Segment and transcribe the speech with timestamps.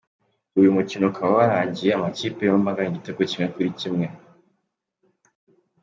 [0.59, 4.07] Uyu mukino ukaba warangiye amakipe yombi anganya igitego kimwe kuri kimwe.